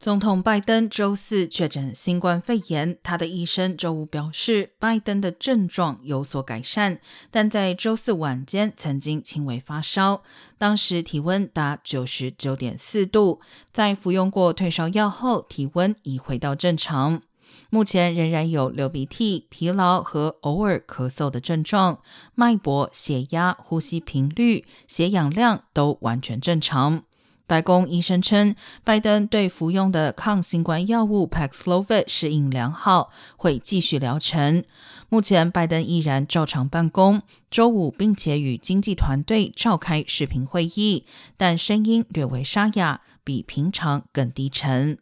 [0.00, 10.22] 总统拜登周四确诊新冠肺炎，他的医生周五表示，拜登的症状有所改善，但在周四晚间曾经轻微发烧，
[10.56, 13.42] 当时体温达九十九点四度，
[13.74, 17.20] 在服用过退烧药后，体温已回到正常。
[17.68, 22.00] 目前仍然有流鼻涕、疲劳和偶尔咳嗽的症状，
[22.34, 27.02] 脉搏、血压、呼吸频率、血氧量都完全正常。
[27.50, 28.54] 白宫医生称，
[28.84, 34.62] 拜登对服用的抗新冠药物 Paxlovid 适应良好，会继续疗程。
[35.08, 41.04] 目前，拜登依然照常办公，周五并且与经济团队召开视频会议，
[41.36, 44.98] 但声音略为沙哑，比平常更低沉。